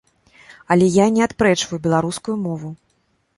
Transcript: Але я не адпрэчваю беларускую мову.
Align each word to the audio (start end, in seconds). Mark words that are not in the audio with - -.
Але 0.75 0.87
я 0.95 1.05
не 1.17 1.21
адпрэчваю 1.27 1.79
беларускую 1.85 2.35
мову. 2.47 2.73